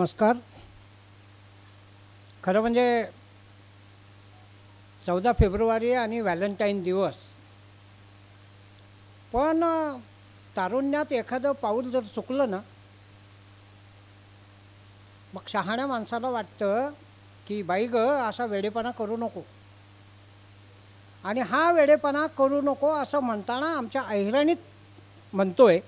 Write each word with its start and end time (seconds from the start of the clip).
नमस्कार. 0.00 0.36
खरं 2.44 2.60
म्हणजे 2.60 3.04
चौदा 5.06 5.32
फेब्रुवारी 5.32 5.92
आणि 5.92 6.20
व्हॅलेंटाईन 6.20 6.82
दिवस. 6.82 7.14
पण 9.32 9.64
तारुण्यात 10.56 11.12
एखादं 11.12 11.52
पाऊल 11.52 11.90
जर 11.90 12.04
चुकलं 12.14 12.50
ना 12.50 12.60
मग 15.34 15.40
शहाण्या 15.48 15.86
माणसाला 15.86 16.30
वाटतं 16.30 16.90
की 17.46 17.62
बाई 17.62 17.86
ग 17.86 17.96
असा 18.28 18.46
वेडेपणा 18.46 18.90
करू 18.90 19.16
नको. 19.16 19.42
आणि 21.24 21.40
हा 21.40 21.70
वेडेपणा 21.72 22.26
करू 22.26 22.60
नको 22.60 22.94
असं 22.94 23.20
म्हणताना 23.20 23.76
आमच्या 23.76 24.02
ऐरणीत 24.02 24.56
म्हणतोय 25.32 25.80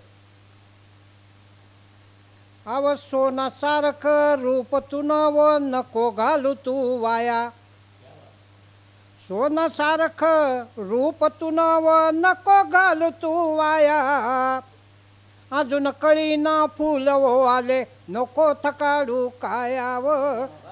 अव 2.67 2.95
सोनासारखं 2.95 4.41
रूप 4.41 4.77
तू 4.91 4.99
व 5.35 5.47
नको 5.61 6.11
घालू 6.11 6.53
तू 6.55 6.75
वाया. 6.99 7.49
सोनासारखं 9.29 10.63
रूप 10.79 11.25
तू 11.41 11.51
व 11.85 12.11
नको 12.15 12.63
घालू 12.71 13.09
तू 13.23 13.57
वाया. 13.57 13.99
अजून 15.51 15.91
कळीना 16.03 16.55
फुल 16.79 17.09
वो 17.09 17.33
आले 17.45 17.83
नको 18.09 18.53
थकाडू 18.65 19.29
कायाव. 19.43 20.07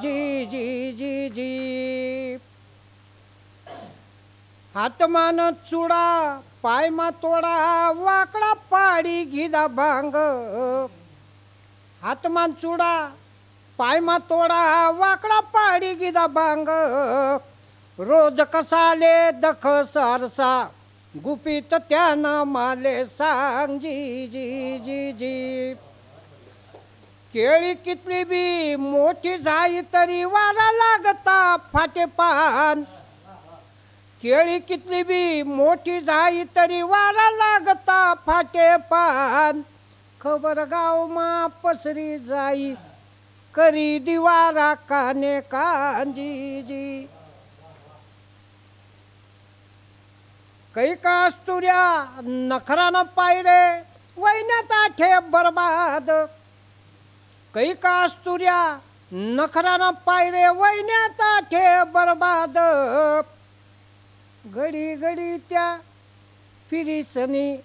जी 0.02 0.46
जी 0.46 0.92
जी 0.92 1.28
जी. 1.28 2.36
हातमान 4.74 5.50
चुडा 5.70 6.06
पायमा 6.62 7.10
तोडा 7.10 7.56
वाकडा 7.90 8.52
पाडी 8.70 9.24
गिदा 9.24 9.66
भांग. 9.66 10.14
हातमान 12.02 12.52
चुडा 12.52 12.92
पायमा 13.78 14.16
तोडा 14.18 14.90
वाकडा 14.90 15.40
पाडी 15.40 15.94
गिदा 15.94 16.26
भांग. 16.26 16.68
रोज 17.98 18.40
कसाले 18.52 19.30
दख 19.30 19.66
सारसा 19.66 20.52
गुपित 21.14 21.74
त्यानं 21.74 22.44
माले 22.46 23.04
सांग. 23.04 23.78
जी 23.78 24.26
जी 24.26 24.78
जी 24.78 25.12
जी. 25.12 25.74
केळी 27.32 27.74
कितली 27.74 28.24
बी 28.24 28.76
मोठी 28.76 29.36
झाई 29.36 29.80
तरी 29.92 30.24
वारा 30.24 30.70
लागता 30.72 31.56
फाटे 31.72 32.04
पान. 32.04 32.82
केळी 34.22 34.58
कितली 34.58 35.02
बी 35.02 35.42
मोठी 35.42 36.00
झाई 36.00 36.44
तरी 36.56 36.82
वारा 36.82 37.30
लागता 37.30 38.14
फाटे 38.26 38.76
पान. 38.76 39.60
खबर 40.20 40.58
गाव 40.64 41.06
मा 41.06 41.46
पसरी 41.62 42.18
जाई 42.18 42.74
करी 43.54 43.98
दिवारा 43.98 44.72
काने 44.88 45.40
कांजी 45.40 46.62
जी 46.62 47.06
काही 50.74 50.94
का 50.94 51.14
असतुऱ्या 51.24 51.80
नखरानं 52.22 53.02
पायरे 53.16 53.62
वैन्याचा 54.16 54.86
ठेप 54.88 55.30
बरबाद. 55.30 56.10
काही 57.54 57.72
का 57.74 57.94
असतुऱ्या 58.02 58.78
नखरानं 59.12 59.90
पायरे 60.06 60.48
वैन्याचा 60.48 61.38
ठेप 61.40 61.92
बरबाद. 61.92 62.58
घडी 64.44 64.94
घडी 64.94 65.36
त्या 65.50 65.76
फिरीसनी 66.70 67.56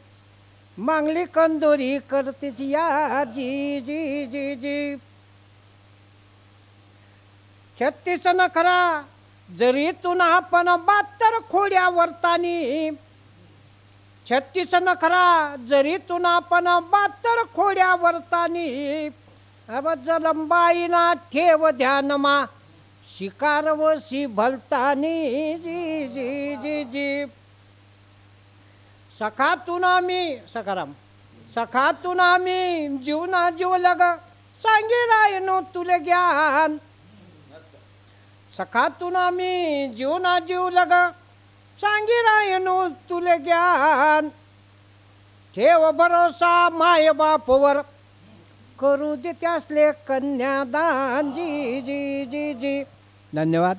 मांगली 0.77 1.23
कंदोरी 1.25 1.97
करतीस 2.09 2.59
या 2.59 3.23
जी 3.23 3.79
जी 3.79 4.25
जी 4.25 4.55
जी. 4.55 4.95
छत्तीस 7.79 8.27
नखरा 8.35 8.79
जरी 9.49 9.91
तुना 10.03 10.25
आपण 10.35 10.67
बहात्तर 10.85 11.39
खोड्या 11.51 11.87
वरतानी 11.89 12.89
छत्तीस 14.25 14.73
नखरा 14.83 15.55
जरी 15.69 15.97
तुना 16.09 16.29
आपण 16.35 16.65
बहात्तर 16.91 17.43
खोड्या 17.55 17.93
वरतानी 17.95 18.67
अब 19.69 19.93
जलंबाईना 20.05 21.13
ठेव 21.31 21.69
ध्यानमा 21.71 22.35
शिकारवशी 23.07 24.25
भलतानी. 24.25 25.55
जी 25.55 26.07
जी 26.07 26.55
जी 26.55 26.83
जी. 26.83 27.25
सखातून 29.19 29.83
आम्ही 29.83 30.37
सखाराम 30.53 30.91
सखातून 31.55 32.19
आम्ही 32.19 32.87
जीवना 32.87 33.49
जीव 33.49 33.75
लग 33.75 34.01
सांगी 34.61 35.05
रायनो 35.05 35.59
तुले 35.75 35.99
ज्ञान. 35.99 36.77
सखातून 38.57 39.15
आम्ही 39.15 39.87
जीवना 39.87 40.39
जीव 40.39 40.69
लग 40.69 40.91
सांगी 41.81 42.19
रायनो 42.21 42.87
तुले 43.09 43.37
ज्ञान. 43.37 44.27
ठेव 45.55 45.91
भरोसा 45.91 46.69
माय 46.69 47.11
बापवर 47.11 47.81
करू 48.79 49.15
दे 49.15 49.31
त्यासले 49.31 49.91
कन्यादान. 50.07 51.31
जी 51.31 51.81
जी 51.81 52.25
जी 52.25 52.53
जी. 52.53 52.83
धन्यवाद. 53.35 53.77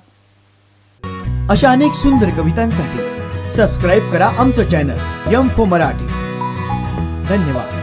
अशा 1.50 1.70
अनेक 1.70 1.92
सुंदर 1.92 2.30
कवितांसाठी 2.30 2.98
सबस्क्राईब 3.52 4.12
करा 4.12 4.26
आमचं 4.38 4.68
चॅनल 4.68 5.32
यम 5.32 5.48
फो 5.48 5.64
मराठी. 5.64 6.06
धन्यवाद. 7.28 7.75